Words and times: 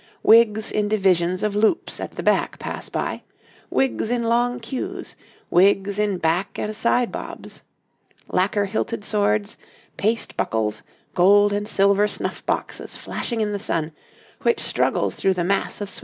Wigs 0.23 0.71
in 0.71 0.85
three 0.89 0.97
divisions 0.97 1.43
of 1.43 1.53
loops 1.53 1.99
at 1.99 2.13
the 2.13 2.23
back 2.23 2.57
pass 2.57 2.89
by, 2.89 3.21
wigs 3.69 4.09
in 4.09 4.23
long 4.23 4.59
queues, 4.59 5.15
wigs 5.51 5.99
in 5.99 6.17
back 6.17 6.57
and 6.57 6.75
side 6.75 7.11
bobs. 7.11 7.61
Lacquer 8.27 8.65
hilted 8.65 9.05
swords, 9.05 9.57
paste 9.97 10.35
buckles, 10.35 10.81
gold 11.13 11.53
and 11.53 11.67
silver 11.67 12.07
snuff 12.07 12.43
boxes 12.47 12.95
flashing 12.97 13.41
in 13.41 13.51
the 13.51 13.59
sun, 13.59 13.91
which 14.41 14.59
struggles 14.59 15.13
through 15.13 15.33
the 15.35 15.43
mass 15.43 15.81
of 15.81 15.87
swinging 15.87 15.97
signs. 15.97 15.99